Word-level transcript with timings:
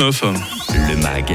9. 0.00 0.59
Le 0.88 0.96
MAG, 0.96 1.34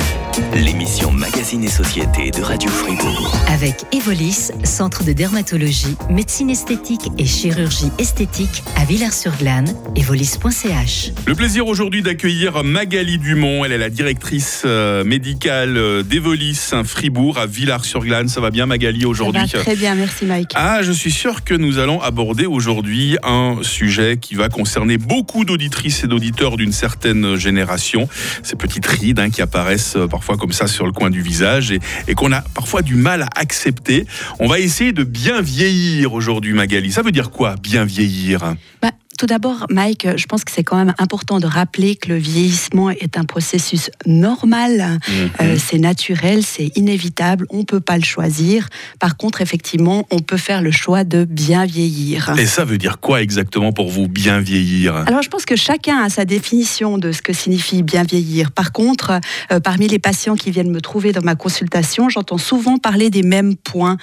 l'émission 0.55 1.11
Magazine 1.11 1.63
et 1.63 1.69
Société 1.69 2.31
de 2.31 2.41
Radio 2.41 2.69
Fribourg. 2.69 3.31
Avec 3.49 3.75
Evolis, 3.93 4.51
centre 4.63 5.03
de 5.03 5.13
dermatologie, 5.13 5.95
médecine 6.09 6.49
esthétique 6.49 7.11
et 7.17 7.25
chirurgie 7.25 7.91
esthétique 7.99 8.63
à 8.75 8.85
Villars-sur-Glane, 8.85 9.75
evolis.ch. 9.95 11.11
Le 11.27 11.35
plaisir 11.35 11.67
aujourd'hui 11.67 12.01
d'accueillir 12.01 12.63
Magali 12.63 13.17
Dumont. 13.17 13.65
Elle 13.65 13.73
est 13.73 13.77
la 13.77 13.89
directrice 13.89 14.63
euh, 14.65 15.03
médicale 15.03 15.77
euh, 15.77 16.03
d'Evolis 16.03 16.71
Fribourg 16.83 17.37
à 17.37 17.45
Villars-sur-Glane. 17.45 18.27
Ça 18.27 18.41
va 18.41 18.49
bien 18.49 18.65
Magali 18.65 19.05
aujourd'hui? 19.05 19.47
Très 19.47 19.75
bien, 19.75 19.95
merci 19.95 20.25
Mike. 20.25 20.51
Ah, 20.55 20.81
je 20.81 20.91
suis 20.91 21.11
sûr 21.11 21.43
que 21.43 21.53
nous 21.53 21.77
allons 21.77 22.01
aborder 22.01 22.45
aujourd'hui 22.45 23.17
un 23.23 23.57
sujet 23.61 24.17
qui 24.17 24.35
va 24.35 24.49
concerner 24.49 24.97
beaucoup 24.97 25.45
d'auditrices 25.45 26.03
et 26.03 26.07
d'auditeurs 26.07 26.57
d'une 26.57 26.71
certaine 26.71 27.35
génération. 27.35 28.09
Ces 28.41 28.55
petites 28.55 28.87
rides 28.87 29.19
hein, 29.19 29.29
qui 29.35 29.41
apparaissent 29.41 29.97
euh, 29.97 30.07
parfois 30.07 30.37
comme 30.37 30.53
ça 30.53 30.65
sur 30.65 30.85
le 30.85 30.93
coin 30.93 31.09
du 31.09 31.21
visage 31.21 31.73
et, 32.07 32.15
qu'on 32.15 32.31
a 32.31 32.39
parfois 32.39 32.81
du 32.81 32.95
mal 32.95 33.23
à 33.23 33.29
accepter. 33.35 34.07
On 34.39 34.47
va 34.47 34.59
essayer 34.59 34.93
de 34.93 35.03
bien 35.03 35.41
vieillir 35.41 36.13
aujourd'hui, 36.13 36.53
Magali. 36.53 36.89
Ça 36.89 37.01
veut 37.01 37.11
dire 37.11 37.31
quoi, 37.31 37.55
bien 37.61 37.83
vieillir? 37.83 38.55
Bah, 38.81 38.91
tout 39.17 39.25
d'abord, 39.25 39.65
Mike, 39.69 40.07
je 40.17 40.25
pense 40.25 40.43
que 40.43 40.51
c'est 40.51 40.63
quand 40.63 40.77
même 40.77 40.93
important 40.97 41.39
de 41.39 41.47
rappeler 41.47 41.95
que 41.95 42.09
le 42.09 42.17
vieillissement 42.17 42.89
est 42.89 43.17
un 43.17 43.23
processus 43.23 43.89
normal, 44.05 44.99
Euh, 45.41 45.57
c'est 45.57 45.77
naturel, 45.77 46.43
c'est 46.43 46.71
inévitable, 46.77 47.45
on 47.49 47.59
ne 47.59 47.63
peut 47.63 47.79
pas 47.79 47.97
le 47.97 48.03
choisir. 48.03 48.67
Par 48.99 49.17
contre, 49.17 49.41
effectivement, 49.41 50.05
on 50.11 50.19
peut 50.19 50.37
faire 50.37 50.61
le 50.61 50.71
choix 50.71 51.03
de 51.03 51.25
bien 51.25 51.65
vieillir. 51.65 52.33
Et 52.37 52.45
ça 52.45 52.65
veut 52.65 52.77
dire 52.77 52.99
quoi 52.99 53.21
exactement 53.21 53.71
pour 53.71 53.89
vous, 53.89 54.07
bien 54.07 54.39
vieillir? 54.39 54.95
Alors, 55.07 55.21
je 55.21 55.29
pense 55.29 55.45
que 55.45 55.55
chacun 55.55 55.97
a 56.03 56.09
sa 56.09 56.25
définition 56.25 56.97
de 56.97 57.11
ce 57.11 57.21
que 57.21 57.33
signifie 57.33 57.83
bien 57.83 58.03
vieillir. 58.03 58.51
Par 58.51 58.71
contre, 58.71 59.19
euh, 59.51 59.59
parmi 59.59 59.87
les 59.87 59.99
patients 59.99 60.35
qui 60.35 60.51
viennent 60.51 60.71
me 60.71 60.81
trouver 60.81 61.11
dans 61.11 61.23
ma 61.23 61.35
consultation, 61.35 62.09
j'entends 62.09 62.37
souvent 62.37 62.77
parler 62.77 63.09
des 63.09 63.23
mêmes 63.23 63.55
points. 63.55 63.97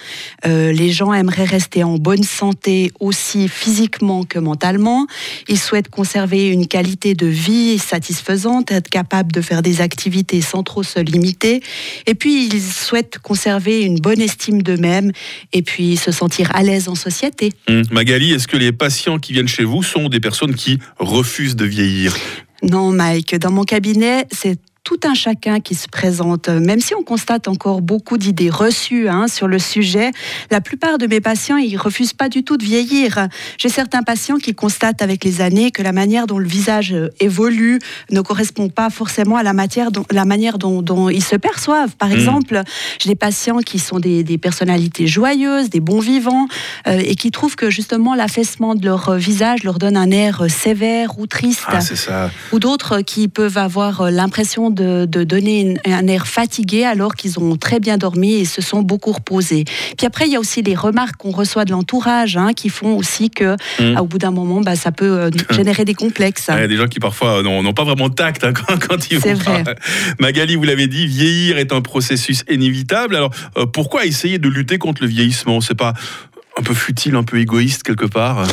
Euh, 0.47 0.73
les 0.73 0.91
gens 0.93 1.13
aimeraient 1.13 1.45
rester 1.45 1.85
en 1.85 1.97
bonne 1.99 2.25
santé 2.25 2.93
aussi 3.01 3.49
physiquement 3.49 4.25
que 4.25 4.39
mentalement. 4.39 5.02
Ils 5.49 5.59
souhaitent 5.59 5.89
conserver 5.89 6.49
une 6.49 6.67
qualité 6.67 7.15
de 7.15 7.27
vie 7.27 7.79
satisfaisante, 7.79 8.71
être 8.71 8.89
capable 8.89 9.33
de 9.33 9.41
faire 9.41 9.63
des 9.63 9.81
activités 9.81 10.41
sans 10.41 10.63
trop 10.63 10.83
se 10.83 10.99
limiter. 10.99 11.63
Et 12.07 12.15
puis, 12.15 12.47
ils 12.47 12.63
souhaitent 12.63 13.19
conserver 13.19 13.83
une 13.83 13.99
bonne 13.99 14.21
estime 14.21 14.63
d'eux-mêmes 14.63 15.13
et 15.53 15.63
puis 15.63 15.97
se 15.97 16.13
sentir 16.13 16.55
à 16.55 16.63
l'aise 16.63 16.89
en 16.89 16.95
société. 16.95 17.53
Hum, 17.69 17.83
Magali, 17.91 18.33
est-ce 18.33 18.49
que 18.49 18.57
les 18.57 18.73
patients 18.73 19.19
qui 19.19 19.33
viennent 19.33 19.49
chez 19.49 19.65
vous 19.65 19.83
sont 19.83 20.09
des 20.09 20.21
personnes 20.21 20.55
qui 20.55 20.79
refusent 20.99 21.57
de 21.57 21.65
vieillir? 21.65 22.17
Non, 22.63 22.93
Mike, 22.93 23.35
dans 23.37 23.51
mon 23.51 23.65
cabinet, 23.65 24.27
c'est 24.31 24.59
tout 24.85 24.99
un 25.05 25.15
chacun 25.15 25.61
qui 25.61 25.75
se 25.77 25.87
présente. 25.89 26.49
Même 26.49 26.81
si 26.81 26.95
on 26.95 27.03
constate 27.05 27.47
encore 27.47 27.83
beaucoup 27.83 28.19
d'idées 28.19 28.51
reçues 28.51 29.09
hein, 29.09 29.29
sur 29.29 29.47
le 29.47 29.59
sujet, 29.61 30.11
la 30.51 30.61
plupart 30.61 30.99
de 30.99 31.07
mes 31.07 31.21
patients, 31.21 31.57
ils 31.57 31.77
refusent 31.77 32.13
pas 32.15 32.29
du 32.29 32.43
tout 32.43 32.57
de 32.57 32.65
vieillir. 32.65 33.29
J'ai 33.59 33.69
certains 33.69 34.03
patients 34.03 34.39
qui 34.39 34.55
constatent 34.55 35.01
avec 35.01 35.23
les 35.25 35.41
années 35.41 35.71
que 35.71 35.83
la 35.83 35.93
manière 35.93 36.27
dont 36.27 36.39
le 36.39 36.49
visage 36.49 36.93
euh, 36.93 37.09
évolue 37.21 37.79
ne 38.11 38.21
correspond 38.21 38.69
pas 38.69 38.91
forcément 38.91 39.37
à 39.37 39.43
la, 39.45 39.53
matière 39.53 39.93
dont, 39.93 40.05
la 40.11 40.25
manière 40.25 40.59
dont, 40.59 40.83
dont 40.83 41.09
ils 41.09 41.23
se 41.25 41.37
perçoivent. 41.37 41.95
Par 41.97 42.09
Mhm. 42.09 42.15
exemple, 42.17 42.63
j'ai 42.99 43.09
des 43.09 43.15
patients 43.15 43.59
qui 43.59 43.79
sont 43.79 44.01
des, 44.01 44.25
des 44.25 44.39
personnalités 44.39 45.07
joyeuses, 45.07 45.71
des 45.71 45.81
bons 45.81 46.01
vivants, 46.01 46.49
euh, 46.89 47.01
et 47.05 47.15
qui 47.15 47.31
trouvent 47.31 47.55
que 47.57 47.71
justement 47.71 48.15
l'affaissement 48.17 48.75
de 48.75 48.85
leur 48.85 49.11
euh, 49.11 49.17
visage 49.17 49.63
leur 49.63 49.79
donne 49.79 49.97
un 49.97 50.11
air 50.11 50.43
euh, 50.43 50.49
sévère 50.49 51.19
ou 51.21 51.27
triste 51.29 51.63
Ah, 51.69 51.81
ça. 51.81 52.31
ou 52.51 52.59
d'autres 52.59 53.01
qui 53.03 53.29
peuvent 53.29 53.59
avoir 53.59 54.01
euh, 54.03 54.11
l'impression 54.11 54.71
de, 54.73 55.07
de 55.07 55.25
donner 55.25 55.61
une- 55.61 55.79
un 55.93 56.07
air 56.07 56.27
fatigué 56.27 56.85
alors 56.85 57.15
qu'ils 57.15 57.39
ont 57.39 57.57
très 57.57 57.79
bien 57.81 57.97
dormi 57.99 58.35
et 58.35 58.45
se 58.45 58.61
sont 58.63 58.83
beaucoup 58.83 59.13
reposés. 59.13 59.65
Puis 59.97 60.07
après, 60.07 60.27
il 60.27 60.33
y 60.33 60.37
a 60.37 60.41
aussi 60.41 60.63
les 60.63 60.75
remarques 60.75 61.17
qu'on 61.17 61.31
reçoit 61.31 61.65
de 61.65 61.71
l'entourage 61.73 62.37
hein, 62.37 62.53
qui 62.55 62.69
font 62.69 62.97
aussi 62.97 63.31
que, 63.31 63.57
Mm. 63.81 63.97
à, 63.97 64.03
au 64.03 64.07
bout 64.07 64.19
d'un 64.19 64.31
moment, 64.31 64.61
bah, 64.61 64.77
ça 64.77 64.93
peut 64.93 65.05
euh, 65.19 65.31
générer 65.51 65.85
des 65.85 65.95
complexes. 65.95 66.47
Il 66.51 66.61
y 66.61 66.63
a 66.63 66.67
des 66.67 66.77
gens 66.77 66.87
qui 66.89 66.99
parfois 67.01 67.43
n'ont 67.43 67.63
n'ont 67.63 67.73
pas 67.75 67.85
vraiment 67.85 68.09
de 68.09 68.15
tact 68.15 68.45
hein, 68.45 68.53
quand, 68.67 68.79
quand 68.79 69.11
ils 69.11 69.19
vont 69.19 69.35
vrai. 69.35 69.65
Magali, 70.19 70.57
vous 70.57 70.65
l'avez 70.65 70.87
dit, 70.87 71.07
vieillir 71.07 71.59
est 71.59 71.73
un 71.73 71.81
processus 71.83 72.45
inévitable. 72.51 73.17
Alors 73.17 73.31
euh, 73.57 73.67
pourquoi 73.67 74.07
essayer 74.07 74.39
de 74.39 74.49
lutter 74.49 74.79
contre 74.79 75.03
le 75.03 75.09
vieillissement? 75.09 75.61
C'est 75.61 75.75
pas 75.75 75.93
un 76.59 76.63
peu 76.63 76.75
futile, 76.75 77.15
un 77.17 77.23
peu 77.25 77.39
égoïste 77.39 77.83
quelque 77.83 78.05
part 78.05 78.45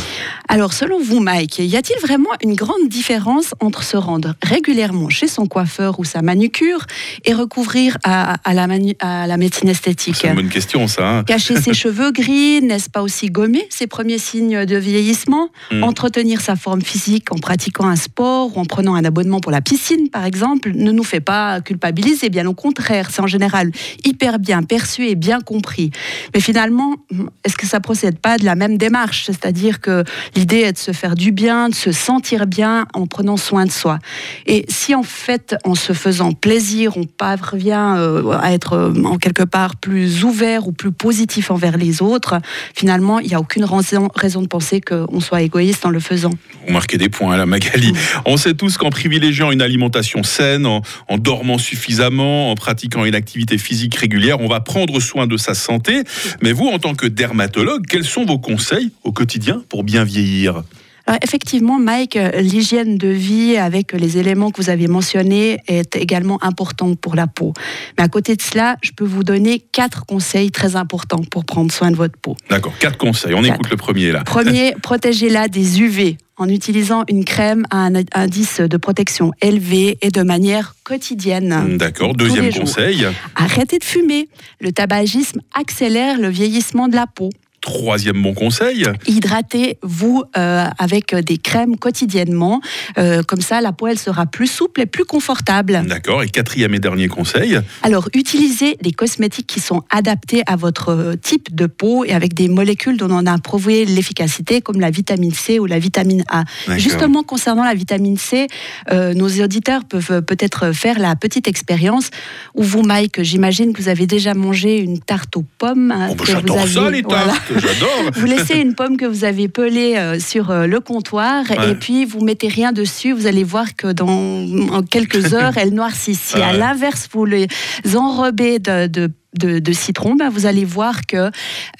Alors, 0.47 0.71
selon 0.73 1.01
vous, 1.01 1.19
Mike, 1.19 1.59
y 1.59 1.75
a-t-il 1.75 1.99
vraiment 1.99 2.29
une 2.41 2.55
grande 2.55 2.87
différence 2.87 3.53
entre 3.59 3.83
se 3.83 3.97
rendre 3.97 4.35
régulièrement 4.41 5.09
chez 5.09 5.27
son 5.27 5.47
coiffeur 5.47 5.99
ou 5.99 6.05
sa 6.05 6.21
manucure 6.21 6.85
et 7.25 7.33
recouvrir 7.33 7.97
à, 8.03 8.35
à 8.49 8.53
la, 8.53 8.67
manu- 8.67 8.95
à 8.99 9.27
la 9.27 9.35
médecine 9.37 9.67
esthétique 9.69 10.15
C'est 10.21 10.29
une 10.29 10.35
bonne 10.35 10.49
question, 10.49 10.87
ça. 10.87 11.07
hein. 11.09 11.23
Cacher 11.25 11.59
ses 11.59 11.73
cheveux 11.83 12.11
gris, 12.11 12.61
n'est-ce 12.61 12.89
pas 12.89 13.01
aussi 13.01 13.27
gommer 13.27 13.67
ses 13.69 13.87
premiers 13.87 14.17
signes 14.17 14.65
de 14.65 14.77
vieillissement 14.77 15.49
Mm. 15.71 15.83
Entretenir 15.83 16.41
sa 16.41 16.55
forme 16.55 16.81
physique 16.81 17.31
en 17.31 17.35
pratiquant 17.37 17.87
un 17.87 17.95
sport 17.95 18.55
ou 18.55 18.59
en 18.59 18.65
prenant 18.65 18.95
un 18.95 19.03
abonnement 19.05 19.39
pour 19.39 19.51
la 19.51 19.61
piscine, 19.61 20.09
par 20.09 20.25
exemple, 20.25 20.71
ne 20.73 20.91
nous 20.91 21.03
fait 21.03 21.19
pas 21.19 21.61
culpabiliser, 21.61 22.29
bien 22.29 22.45
au 22.47 22.53
contraire, 22.55 23.09
c'est 23.11 23.21
en 23.21 23.27
général 23.27 23.71
hyper 24.05 24.39
bien 24.39 24.63
perçu 24.63 25.05
et 25.07 25.15
bien 25.15 25.41
compris. 25.41 25.91
Mais 26.33 26.39
finalement, 26.39 26.95
est-ce 27.43 27.55
que 27.57 27.67
ça 27.67 27.79
procède 27.89 28.19
pas 28.19 28.37
de 28.37 28.45
la 28.45 28.53
même 28.53 28.77
démarche 28.77 29.25
C'est-à-dire 29.25 29.81
que 29.81 30.03
l'idée 30.35 30.57
est 30.57 30.73
de 30.73 30.77
se 30.77 30.91
faire 30.91 31.15
du 31.15 31.31
bien, 31.31 31.69
de 31.69 31.73
se 31.73 31.91
sentir 31.91 32.45
bien 32.45 32.85
en 32.93 33.07
prenant 33.07 33.35
soin 33.35 33.65
de 33.65 33.71
soi. 33.71 33.97
Et 34.45 34.63
si 34.69 34.93
en 34.93 35.01
fait, 35.01 35.55
en 35.63 35.73
se 35.73 35.93
faisant 35.93 36.33
plaisir, 36.33 36.97
on 36.97 37.05
parvient 37.05 37.97
euh, 37.97 38.37
à 38.39 38.53
être 38.53 38.73
euh, 38.73 39.03
en 39.05 39.17
quelque 39.17 39.41
part 39.41 39.75
plus 39.75 40.23
ouvert 40.23 40.67
ou 40.67 40.71
plus 40.71 40.91
positif 40.91 41.49
envers 41.49 41.77
les 41.77 42.03
autres, 42.03 42.39
finalement, 42.75 43.17
il 43.17 43.29
n'y 43.29 43.33
a 43.33 43.39
aucune 43.39 43.65
raison, 43.65 44.41
de 44.43 44.47
penser 44.47 44.81
qu'on 44.81 45.19
soit 45.19 45.41
égoïste 45.41 45.83
en 45.83 45.89
le 45.89 45.99
faisant. 45.99 46.33
Vous 46.67 46.73
marquez 46.73 46.99
des 46.99 47.09
points 47.09 47.37
là, 47.37 47.47
Magali. 47.47 47.91
On 48.25 48.37
sait 48.37 48.53
tous 48.53 48.77
qu'en 48.77 48.91
privilégiant 48.91 49.49
une 49.49 49.63
alimentation 49.63 50.21
saine, 50.21 50.67
en 50.67 51.17
dormant 51.17 51.57
suffisamment, 51.57 52.51
en 52.51 52.55
pratiquant 52.55 53.03
une 53.05 53.15
activité 53.15 53.57
physique 53.57 53.95
régulière, 53.95 54.41
on 54.41 54.47
va 54.47 54.59
prendre 54.59 54.99
soin 54.99 55.25
de 55.25 55.37
sa 55.37 55.55
santé. 55.55 56.03
Mais 56.43 56.51
vous, 56.51 56.67
en 56.67 56.77
tant 56.77 56.93
que 56.93 57.07
dermatologue, 57.07 57.78
quels 57.87 58.05
sont 58.05 58.25
vos 58.25 58.39
conseils 58.39 58.91
au 59.03 59.11
quotidien 59.11 59.63
pour 59.69 59.83
bien 59.83 60.03
vieillir? 60.03 60.63
Alors, 61.09 61.19
effectivement, 61.23 61.79
Mike, 61.79 62.17
euh, 62.17 62.29
l'hygiène 62.39 62.99
de 62.99 63.07
vie 63.07 63.57
avec 63.57 63.93
les 63.93 64.19
éléments 64.19 64.51
que 64.51 64.61
vous 64.61 64.69
avez 64.69 64.87
mentionnés 64.87 65.57
est 65.67 65.95
également 65.95 66.37
importante 66.43 66.99
pour 66.99 67.15
la 67.15 67.25
peau. 67.25 67.53
Mais 67.97 68.03
à 68.03 68.07
côté 68.09 68.35
de 68.35 68.41
cela, 68.43 68.75
je 68.83 68.91
peux 68.91 69.05
vous 69.05 69.23
donner 69.23 69.59
quatre 69.71 70.05
conseils 70.05 70.51
très 70.51 70.75
importants 70.75 71.23
pour 71.31 71.45
prendre 71.45 71.71
soin 71.71 71.89
de 71.89 71.95
votre 71.95 72.15
peau. 72.19 72.37
D'accord, 72.51 72.77
quatre 72.77 72.99
conseils. 72.99 73.33
On 73.33 73.41
Quatre. 73.41 73.55
écoute 73.55 73.69
le 73.71 73.77
premier 73.77 74.11
là. 74.11 74.23
Premier, 74.23 74.73
protégez-la 74.83 75.47
des 75.47 75.81
UV 75.81 76.17
en 76.37 76.47
utilisant 76.47 77.03
une 77.09 77.25
crème 77.25 77.65
à 77.71 77.77
un 77.77 77.93
indice 78.13 78.61
de 78.61 78.77
protection 78.77 79.31
élevé 79.41 79.97
et 80.03 80.11
de 80.11 80.21
manière 80.21 80.75
quotidienne. 80.83 81.77
D'accord, 81.77 82.13
deuxième 82.13 82.53
conseil. 82.53 83.07
Arrêtez 83.35 83.79
de 83.79 83.83
fumer. 83.83 84.29
Le 84.61 84.71
tabagisme 84.71 85.41
accélère 85.53 86.19
le 86.19 86.29
vieillissement 86.29 86.87
de 86.87 86.95
la 86.95 87.07
peau. 87.07 87.29
Troisième 87.69 88.21
bon 88.23 88.33
conseil. 88.33 88.83
Hydratez-vous 89.07 90.23
euh, 90.37 90.65
avec 90.79 91.13
des 91.13 91.37
crèmes 91.37 91.77
quotidiennement. 91.77 92.61
Euh, 92.97 93.21
comme 93.21 93.41
ça, 93.41 93.61
la 93.61 93.71
peau, 93.71 93.85
elle 93.87 93.99
sera 93.99 94.25
plus 94.25 94.47
souple 94.47 94.81
et 94.81 94.85
plus 94.87 95.05
confortable. 95.05 95.83
D'accord, 95.87 96.23
et 96.23 96.29
quatrième 96.29 96.73
et 96.73 96.79
dernier 96.79 97.07
conseil. 97.07 97.59
Alors, 97.83 98.09
utilisez 98.15 98.75
des 98.81 98.91
cosmétiques 98.91 99.45
qui 99.45 99.59
sont 99.59 99.83
adaptés 99.91 100.41
à 100.47 100.55
votre 100.55 101.13
type 101.21 101.53
de 101.55 101.67
peau 101.67 102.05
et 102.05 102.11
avec 102.13 102.33
des 102.33 102.47
molécules 102.47 102.97
dont 102.97 103.09
on 103.11 103.25
a 103.27 103.37
prouvé 103.37 103.85
l'efficacité, 103.85 104.61
comme 104.61 104.79
la 104.79 104.89
vitamine 104.89 105.33
C 105.33 105.59
ou 105.59 105.67
la 105.67 105.77
vitamine 105.77 106.23
A. 106.29 106.45
Justement, 106.77 107.21
concernant 107.23 107.63
la 107.63 107.75
vitamine 107.75 108.17
C, 108.17 108.47
euh, 108.91 109.13
nos 109.13 109.29
auditeurs 109.43 109.85
peuvent 109.85 110.23
peut-être 110.23 110.71
faire 110.73 110.97
la 110.97 111.15
petite 111.15 111.47
expérience 111.47 112.09
où 112.55 112.63
vous, 112.63 112.81
Mike, 112.81 113.21
j'imagine 113.21 113.73
que 113.73 113.81
vous 113.81 113.89
avez 113.89 114.07
déjà 114.07 114.33
mangé 114.33 114.79
une 114.79 114.99
tarte 114.99 115.37
aux 115.37 115.45
pommes. 115.59 115.91
hein, 115.91 116.07
Oh, 116.11 116.15
bah, 116.15 116.23
j'adore 116.27 116.67
ça, 116.67 116.89
les 116.89 117.03
tartes. 117.03 117.25
voilà. 117.49 117.58
J'adore. 117.67 118.11
Vous 118.15 118.25
laissez 118.25 118.55
une 118.59 118.75
pomme 118.75 118.97
que 118.97 119.05
vous 119.05 119.23
avez 119.23 119.47
pelée 119.47 119.95
euh, 119.97 120.19
sur 120.19 120.51
euh, 120.51 120.65
le 120.67 120.79
comptoir 120.79 121.43
Ouais. 121.49 121.71
et 121.71 121.75
puis 121.75 122.05
vous 122.05 122.21
mettez 122.23 122.47
rien 122.47 122.71
dessus. 122.71 123.11
Vous 123.11 123.27
allez 123.27 123.43
voir 123.43 123.75
que 123.75 123.91
dans 123.91 124.07
en 124.07 124.81
quelques 124.83 125.33
heures, 125.33 125.57
elle 125.57 125.73
noircit. 125.73 126.15
Si 126.15 126.37
à 126.37 126.51
Ouais. 126.51 126.57
l'inverse, 126.57 127.07
vous 127.11 127.25
les 127.25 127.47
enrobez 127.95 128.59
de, 128.59 128.87
de 128.87 129.09
de, 129.37 129.73
citron, 129.73 130.15
ben, 130.15 130.29
vous 130.29 130.45
allez 130.45 130.65
voir 130.65 131.05
que 131.05 131.29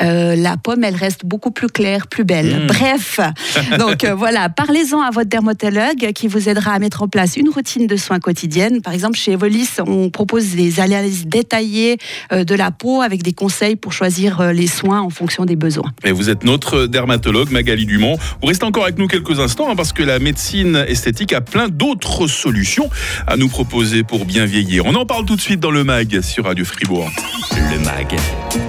euh, 0.01 0.35
la 0.35 0.57
pomme, 0.57 0.83
elle 0.83 0.95
reste 0.95 1.25
beaucoup 1.25 1.51
plus 1.51 1.67
claire, 1.67 2.07
plus 2.07 2.23
belle. 2.23 2.63
Mmh. 2.63 2.67
Bref, 2.67 3.19
donc 3.79 4.03
euh, 4.03 4.13
voilà, 4.13 4.49
parlez-en 4.49 5.01
à 5.01 5.09
votre 5.09 5.29
dermatologue 5.29 6.11
qui 6.13 6.27
vous 6.27 6.47
aidera 6.47 6.73
à 6.73 6.79
mettre 6.79 7.01
en 7.01 7.07
place 7.07 7.37
une 7.37 7.49
routine 7.49 7.87
de 7.87 7.95
soins 7.95 8.19
quotidienne. 8.19 8.81
Par 8.81 8.93
exemple, 8.93 9.17
chez 9.17 9.33
Evolis, 9.33 9.69
on 9.85 10.09
propose 10.09 10.55
des 10.55 10.79
analyses 10.79 11.25
détaillées 11.25 11.97
euh, 12.31 12.43
de 12.43 12.55
la 12.55 12.71
peau 12.71 13.01
avec 13.01 13.23
des 13.23 13.33
conseils 13.33 13.75
pour 13.75 13.93
choisir 13.93 14.53
les 14.53 14.67
soins 14.67 15.01
en 15.01 15.09
fonction 15.09 15.45
des 15.45 15.55
besoins. 15.55 15.91
Et 16.03 16.11
vous 16.11 16.29
êtes 16.29 16.43
notre 16.43 16.85
dermatologue, 16.85 17.51
Magali 17.51 17.85
Dumont. 17.85 18.17
Vous 18.41 18.47
restez 18.47 18.65
encore 18.65 18.83
avec 18.83 18.97
nous 18.97 19.07
quelques 19.07 19.39
instants 19.39 19.69
hein, 19.69 19.75
parce 19.75 19.93
que 19.93 20.03
la 20.03 20.19
médecine 20.19 20.75
esthétique 20.87 21.33
a 21.33 21.41
plein 21.41 21.67
d'autres 21.67 22.27
solutions 22.27 22.89
à 23.27 23.37
nous 23.37 23.49
proposer 23.49 24.03
pour 24.03 24.25
bien 24.25 24.45
vieillir. 24.45 24.85
On 24.85 24.95
en 24.95 25.05
parle 25.05 25.25
tout 25.25 25.35
de 25.35 25.41
suite 25.41 25.59
dans 25.59 25.71
le 25.71 25.83
MAG 25.83 26.21
sur 26.21 26.45
Radio 26.45 26.65
Fribourg. 26.65 27.09
Le 27.39 27.79
MAG, 27.85 28.17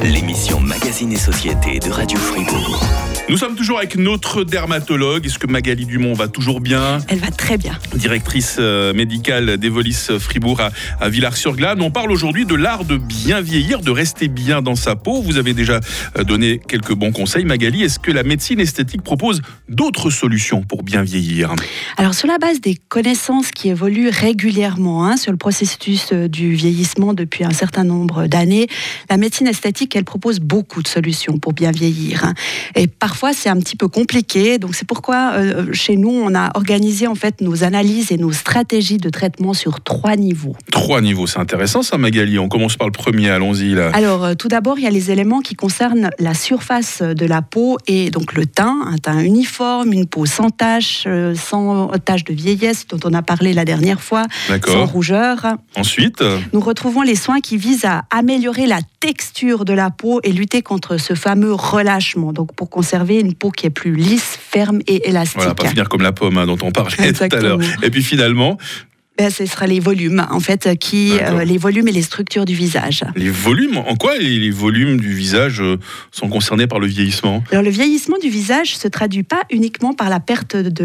l'émission 0.05 0.61
Magazine 0.61 1.11
et 1.11 1.17
Société 1.17 1.81
de 1.81 1.91
Radio 1.91 2.17
Fribourg. 2.17 2.81
Nous 3.29 3.37
sommes 3.37 3.55
toujours 3.55 3.79
avec 3.79 3.97
notre 3.97 4.45
dermatologue. 4.45 5.25
Est-ce 5.27 5.39
que 5.39 5.47
Magali 5.47 5.87
Dumont 5.87 6.15
va 6.15 6.27
toujours 6.27 6.61
bien? 6.61 6.99
Elle 7.09 7.19
va 7.19 7.31
très 7.31 7.59
bien. 7.59 7.79
Directrice 7.95 8.57
euh, 8.59 8.93
médicale 8.93 9.57
d'Evolis 9.57 10.09
Fribourg 10.19 10.61
à, 11.01 11.09
Villars-sur-Glane. 11.09 11.81
On 11.81 11.91
parle 11.91 12.11
aujourd'hui 12.11 12.45
de 12.45 12.55
l'art 12.55 12.85
de 12.85 12.97
bien 12.97 13.41
vieillir, 13.41 13.81
de 13.81 13.91
rester 13.91 14.29
bien 14.29 14.63
dans 14.63 14.75
sa 14.75 14.97
peau. 14.97 15.23
Vous 15.23 15.37
avez 15.37 15.55
déjà 15.55 15.81
euh, 16.19 16.25
donné 16.25 16.59
quelques 16.59 16.95
bons 16.95 17.13
conseils, 17.13 17.45
Magali. 17.45 17.83
Est-ce 17.85 17.99
que 17.99 18.11
la 18.11 18.25
médecine 18.25 18.59
esthétique 18.59 19.03
propose 19.03 19.43
d'autres 19.69 20.11
solutions 20.11 20.63
pour 20.63 20.83
bien 20.83 21.03
vieillir? 21.03 21.55
Alors, 21.97 22.15
sur 22.15 22.27
la 22.27 22.39
base 22.39 22.61
des 22.61 22.77
connaissances 22.89 23.53
qui 23.53 23.69
évoluent 23.69 24.11
régulièrement 24.11 25.07
hein, 25.07 25.17
sur 25.17 25.31
le 25.31 25.39
processus 25.39 26.09
euh, 26.13 26.29
du 26.29 26.53
vieillissement 26.55 27.15
depuis 27.15 27.45
un 27.45 27.53
certain 27.53 27.85
nombre 27.85 28.27
d'années, 28.27 28.60
la 29.09 29.17
médecine 29.17 29.47
esthétique, 29.47 29.95
elle 29.97 30.05
propose 30.05 30.41
beaucoup 30.41 30.83
de 30.83 30.89
solutions 30.89 31.39
pour 31.39 31.53
bien 31.53 31.71
vieillir. 31.71 32.25
Hein. 32.25 32.35
Et 32.75 32.87
parfois, 32.87 33.33
c'est 33.33 33.49
un 33.49 33.59
petit 33.59 33.77
peu 33.77 33.89
compliqué. 33.89 34.59
Donc, 34.59 34.75
c'est 34.75 34.87
pourquoi 34.87 35.33
euh, 35.35 35.73
chez 35.73 35.97
nous, 35.97 36.11
on 36.11 36.35
a 36.35 36.51
organisé 36.55 37.07
en 37.07 37.15
fait 37.15 37.41
nos 37.41 37.65
analyses 37.65 38.13
et 38.13 38.17
nos 38.17 38.33
stratégies 38.33 38.99
de 38.99 39.11
traitement 39.11 39.55
sur 39.55 39.81
trois 39.81 40.17
niveaux. 40.17 40.57
Trois 40.71 41.01
niveaux, 41.01 41.27
c'est 41.27 41.39
intéressant 41.39 41.83
ça, 41.83 41.99
Magali. 41.99 42.39
On 42.39 42.49
commence 42.49 42.77
par 42.77 42.87
le 42.87 42.93
premier, 42.93 43.31
allons-y 43.31 43.75
là. 43.75 43.91
Alors, 43.95 44.25
euh, 44.25 44.35
tout 44.35 44.49
d'abord, 44.49 44.79
il 44.79 44.85
y 44.85 44.87
a 44.87 44.91
les 44.91 45.11
éléments 45.11 45.41
qui 45.41 45.55
concernent 45.55 46.11
la 46.19 46.35
surface 46.35 47.03
de 47.03 47.27
la 47.27 47.43
peau 47.43 47.79
et 47.87 48.11
donc 48.11 48.35
le 48.35 48.47
teint, 48.47 48.81
un 48.87 48.99
teint 48.99 49.21
uniforme, 49.21 49.93
une 49.93 50.07
peau 50.07 50.27
sans 50.27 50.51
taches, 50.51 51.05
euh, 51.07 51.35
sans 51.35 51.89
taches 52.05 52.25
de 52.25 52.35
vieillesse 52.35 52.87
dont 52.89 53.01
on 53.05 53.15
a 53.15 53.23
parlé 53.23 53.53
la 53.53 53.65
dernière 53.65 54.01
fois, 54.01 54.25
sans 54.67 54.87
rougeur. 54.87 55.57
Ensuite, 55.77 56.23
nous 56.53 56.61
retrouvons 56.61 57.03
les 57.03 57.15
soins 57.15 57.41
qui 57.41 57.57
visent 57.57 57.85
à 57.85 58.05
améliorer 58.11 58.50
la 58.59 58.81
texture 59.01 59.65
de 59.65 59.73
la 59.73 59.91
peau 59.91 60.21
et 60.23 60.33
lutter 60.33 60.63
contre 60.63 60.97
ce 60.97 61.15
fameux 61.15 61.53
relâchement. 61.53 62.33
Donc, 62.33 62.55
pour 62.55 62.71
conserver 62.71 63.21
une 63.21 63.35
peau 63.35 63.51
qui 63.51 63.67
est 63.67 63.71
plus 63.71 63.95
lisse, 63.95 64.39
ferme 64.41 64.81
et 64.87 65.09
élastique. 65.09 65.39
Voilà, 65.39 65.55
pas 65.55 65.69
finir 65.69 65.89
comme 65.89 66.03
la 66.03 66.13
pomme 66.13 66.39
hein, 66.39 66.47
dont 66.47 66.59
on 66.63 66.71
parlait 66.71 67.13
tout 67.13 67.25
à 67.31 67.41
l'heure. 67.41 67.59
Et 67.83 67.91
puis 67.91 68.03
finalement, 68.03 68.59
ce 69.29 69.45
sera 69.45 69.67
les 69.67 69.81
volumes, 69.81 70.27
en 70.31 70.41
fait, 70.41 70.79
qui, 70.79 71.13
euh, 71.21 71.45
les 71.45 71.59
volumes 71.59 71.89
et 71.89 71.93
les 71.93 72.03
structures 72.03 72.45
du 72.45 72.55
visage. 72.55 73.05
Les 73.17 73.29
volumes 73.29 73.77
En 73.77 73.97
quoi 73.97 74.17
les, 74.17 74.51
volumes 74.51 74.99
du 74.99 75.13
visage 75.13 75.61
euh, 75.61 75.77
sont 76.11 76.29
concernés 76.29 76.67
par 76.67 76.79
le 76.79 76.87
vieillissement? 76.87 77.43
Alors, 77.51 77.63
le 77.63 77.71
vieillissement 77.71 78.17
du 78.23 78.31
visage 78.31 78.77
se 78.77 78.89
traduit 78.89 79.23
pas 79.23 79.43
uniquement 79.51 79.93
par 79.93 80.09
la 80.09 80.21
perte 80.21 80.57
de 80.57 80.85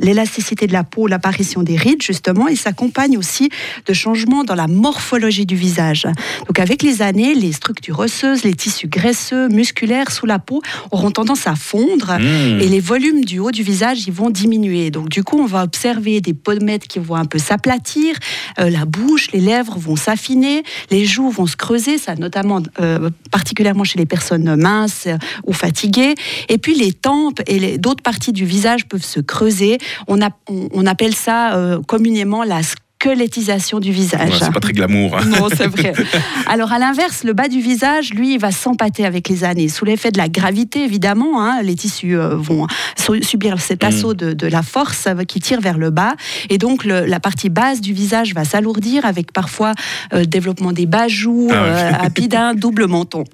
l'élasticité 0.00 0.66
de, 0.66 0.72
la, 0.72 0.78
de 0.78 0.84
la 0.84 0.84
peau, 0.84 1.06
l'apparition 1.06 1.62
des 1.62 1.76
rides, 1.76 2.02
justement, 2.02 2.48
il 2.48 2.56
s'accompagne 2.56 3.16
aussi 3.16 3.50
de 3.86 3.92
changements 3.92 4.42
dans 4.42 4.54
la 4.54 4.66
morphologie 4.66 5.46
du 5.46 5.56
visage. 5.56 6.08
Donc, 6.46 6.58
avec 6.58 6.82
les 6.82 7.02
années, 7.02 7.34
les 7.34 7.52
structures 7.52 8.00
osseuses, 8.00 8.42
les 8.42 8.54
tissus 8.54 8.88
graisseux, 8.88 9.48
musculaires 9.48 10.10
sous 10.10 10.26
la 10.26 10.38
peau 10.38 10.62
auront 10.90 11.10
tendance 11.10 11.46
à 11.46 11.54
fondre 11.54 12.18
mmh. 12.18 12.60
et 12.60 12.68
les 12.68 12.80
volumes 12.80 13.24
du 13.24 13.38
haut 13.38 13.50
du 13.50 13.62
visage, 13.62 14.06
ils 14.06 14.12
vont 14.12 14.30
diminuer. 14.30 14.90
Donc, 14.90 15.08
du 15.08 15.22
coup, 15.22 15.38
on 15.38 15.46
va 15.46 15.62
observer 15.62 16.20
des 16.20 16.34
pommettes 16.34 16.86
qui 16.88 16.98
vont 16.98 17.16
un 17.16 17.24
peu 17.24 17.38
s'aplatir, 17.44 18.16
euh, 18.58 18.70
la 18.70 18.84
bouche, 18.84 19.30
les 19.32 19.40
lèvres 19.40 19.78
vont 19.78 19.96
s'affiner, 19.96 20.62
les 20.90 21.04
joues 21.04 21.30
vont 21.30 21.46
se 21.46 21.56
creuser, 21.56 21.98
ça 21.98 22.14
notamment 22.16 22.60
euh, 22.80 23.10
particulièrement 23.30 23.84
chez 23.84 23.98
les 23.98 24.06
personnes 24.06 24.56
minces 24.56 25.04
euh, 25.06 25.16
ou 25.44 25.52
fatiguées, 25.52 26.14
et 26.48 26.58
puis 26.58 26.74
les 26.74 26.92
tempes 26.92 27.40
et 27.46 27.78
d'autres 27.78 28.02
parties 28.02 28.32
du 28.32 28.44
visage 28.44 28.86
peuvent 28.86 29.04
se 29.04 29.20
creuser. 29.20 29.78
On, 30.08 30.18
on, 30.48 30.86
appelle 30.86 31.14
ça 31.14 31.78
communément 31.86 32.44
la 32.44 32.62
squelettisation 33.04 33.80
du 33.80 33.92
visage. 33.92 34.32
c'est 34.38 34.52
pas 34.52 34.60
très 34.60 34.72
glamour. 34.72 35.18
Hein. 35.18 35.24
Non, 35.26 35.48
c'est 35.54 35.66
vrai. 35.66 35.92
Alors 36.46 36.72
à 36.72 36.78
l'inverse, 36.78 37.22
le 37.24 37.34
bas 37.34 37.48
du 37.48 37.60
visage, 37.60 38.14
lui, 38.14 38.34
il 38.34 38.40
va 38.40 38.50
s'empâter 38.50 39.04
avec 39.04 39.28
les 39.28 39.44
années. 39.44 39.68
Sous 39.68 39.84
l'effet 39.84 40.10
de 40.10 40.16
la 40.16 40.28
gravité, 40.28 40.84
évidemment, 40.84 41.42
hein, 41.42 41.60
les 41.62 41.74
tissus 41.74 42.16
euh, 42.16 42.34
vont 42.34 42.66
subir 43.20 43.60
cet 43.60 43.84
mm. 43.84 43.86
assaut 43.86 44.14
de, 44.14 44.46
la 44.46 44.62
force 44.62 45.08
qui 45.28 45.40
tire 45.40 45.60
vers 45.60 45.76
le 45.76 45.90
bas. 45.90 46.14
Et 46.48 46.56
donc 46.56 46.84
la 46.84 47.20
partie 47.20 47.50
basse 47.50 47.82
du 47.82 47.92
visage 47.92 48.34
va 48.34 48.44
s'alourdir 48.44 49.04
avec 49.04 49.32
parfois 49.32 49.72
euh, 50.14 50.24
développement 50.24 50.72
des 50.72 50.86
bajoux, 50.86 51.48
ah, 51.50 51.54
euh, 51.54 52.26
d'un 52.26 52.54
double 52.54 52.86
menton. 52.86 53.24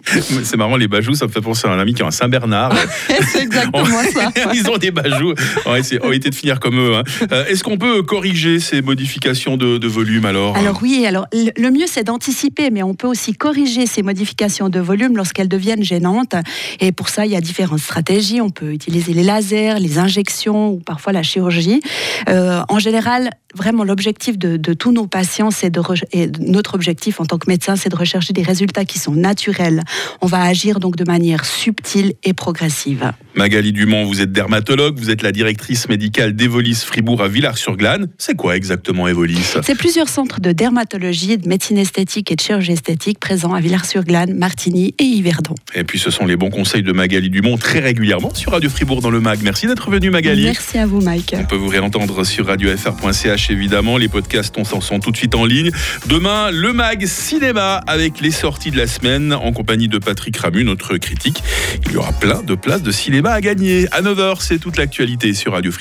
C'est 0.42 0.56
marrant, 0.56 0.76
les 0.76 0.88
bajoux, 0.88 1.14
ça 1.14 1.26
me 1.26 1.30
fait 1.30 1.40
penser 1.40 1.68
à 1.68 1.70
un 1.70 1.78
ami 1.78 1.94
qui 1.94 2.02
a 2.02 2.06
un 2.06 2.10
Saint-Bernard. 2.10 2.74
c'est 3.32 3.42
exactement 3.42 3.84
ça. 4.12 4.32
Ils 4.52 4.68
ont 4.68 4.78
des 4.78 4.90
bajoux. 4.90 5.34
On 5.64 5.70
va 5.70 5.78
essayer 5.78 6.00
de 6.00 6.34
finir 6.34 6.58
comme 6.58 6.78
eux. 6.78 6.96
Hein. 6.96 7.04
Est-ce 7.48 7.62
qu'on 7.62 7.78
peut 7.78 8.02
corriger 8.02 8.58
ces 8.58 8.82
modifications 8.82 9.56
de, 9.60 9.86
volume 9.86 10.24
alors 10.24 10.56
Alors 10.56 10.78
oui, 10.82 11.04
alors 11.06 11.26
le 11.32 11.70
mieux 11.70 11.86
c'est 11.86 12.04
d'anticiper, 12.04 12.70
mais 12.70 12.82
on 12.82 12.94
peut 12.94 13.06
aussi 13.06 13.32
corriger 13.32 13.86
ces 13.86 14.02
modifications 14.02 14.68
de 14.68 14.80
volume 14.80 15.16
lorsqu'elles 15.16 15.48
deviennent 15.48 15.84
gênantes. 15.84 16.34
Et 16.80 16.92
pour 16.92 17.08
ça, 17.08 17.26
il 17.26 17.32
y 17.32 17.36
a 17.36 17.40
différentes 17.40 17.80
stratégies. 17.80 18.40
On 18.40 18.50
peut 18.50 18.72
utiliser 18.72 19.12
les 19.12 19.22
lasers, 19.22 19.78
les 19.78 19.98
injections 19.98 20.70
ou 20.70 20.78
parfois 20.78 21.12
la 21.12 21.22
chirurgie. 21.22 21.80
Euh, 22.28 22.60
en 22.68 22.78
général, 22.78 23.30
vraiment 23.54 23.84
l'objectif 23.84 24.38
de, 24.38 24.56
tous 24.74 24.92
nos 24.92 25.06
patients, 25.06 25.50
c'est 25.50 25.70
de 25.70 25.80
et 26.12 26.30
notre 26.40 26.74
objectif 26.74 27.20
en 27.20 27.24
tant 27.24 27.38
que 27.38 27.48
médecin, 27.48 27.74
c'est 27.74 27.88
de 27.88 27.96
rechercher 27.96 28.32
des 28.32 28.42
résultats 28.42 28.84
qui 28.84 28.98
sont 28.98 29.12
naturels. 29.12 29.82
On 30.20 30.26
va 30.26 30.42
agir 30.42 30.78
donc 30.78 30.96
de 30.96 31.04
manière 31.04 31.44
subtile 31.44 32.12
et 32.22 32.32
progressive. 32.32 33.12
Magali 33.34 33.72
Dumont, 33.72 34.04
vous 34.04 34.20
êtes 34.20 34.32
dermatologue, 34.32 34.98
vous 34.98 35.10
êtes 35.10 35.22
la 35.22 35.32
directrice 35.32 35.88
médicale 35.88 36.34
d'Evolis 36.34 36.84
Fribourg 36.84 37.22
à 37.22 37.28
Villars-sur-Glane. 37.28 38.08
C'est 38.18 38.36
quoi 38.36 38.56
exactement 38.56 39.08
Evolis 39.08 39.49
C'est 39.62 39.74
plusieurs 39.74 40.08
centres 40.08 40.40
de 40.40 40.52
dermatologie, 40.52 41.36
de 41.36 41.48
médecine 41.48 41.78
esthétique 41.78 42.30
et 42.30 42.36
de 42.36 42.40
chirurgie 42.40 42.72
esthétique 42.72 43.18
présents 43.18 43.52
à 43.52 43.60
Villars-sur-Glane, 43.60 44.34
Martigny 44.34 44.94
et 44.98 45.04
Yverdon. 45.04 45.54
Et 45.74 45.84
puis 45.84 45.98
ce 45.98 46.10
sont 46.10 46.24
les 46.24 46.36
bons 46.36 46.50
conseils 46.50 46.82
de 46.82 46.92
Magali 46.92 47.30
Dumont 47.30 47.56
très 47.56 47.80
régulièrement 47.80 48.32
sur 48.34 48.52
Radio 48.52 48.70
Fribourg 48.70 49.00
dans 49.00 49.10
le 49.10 49.20
MAG. 49.20 49.40
Merci 49.42 49.66
d'être 49.66 49.90
venu 49.90 50.10
Magali. 50.10 50.44
Merci 50.44 50.78
à 50.78 50.86
vous 50.86 51.00
Mike. 51.00 51.34
On 51.36 51.44
peut 51.44 51.56
vous 51.56 51.68
réentendre 51.68 52.24
sur 52.24 52.46
radiofr.ch 52.46 53.50
évidemment. 53.50 53.96
Les 53.96 54.08
podcasts, 54.08 54.56
on 54.56 54.64
s'en 54.64 54.80
sent 54.80 55.00
tout 55.00 55.10
de 55.10 55.16
suite 55.16 55.34
en 55.34 55.44
ligne. 55.44 55.70
Demain, 56.06 56.50
le 56.50 56.72
mag 56.72 57.06
cinéma 57.06 57.76
avec 57.86 58.20
les 58.20 58.30
sorties 58.30 58.70
de 58.70 58.76
la 58.76 58.86
semaine 58.86 59.32
en 59.32 59.52
compagnie 59.52 59.88
de 59.88 59.98
Patrick 59.98 60.36
Ramu, 60.36 60.64
notre 60.64 60.96
critique. 60.96 61.42
Il 61.86 61.92
y 61.92 61.96
aura 61.96 62.12
plein 62.12 62.42
de 62.42 62.54
places 62.54 62.82
de 62.82 62.92
cinéma 62.92 63.32
à 63.32 63.40
gagner. 63.40 63.86
À 63.90 64.02
9h, 64.02 64.36
c'est 64.40 64.58
toute 64.58 64.76
l'actualité 64.76 65.34
sur 65.34 65.52
Radio 65.52 65.72
Free. 65.72 65.78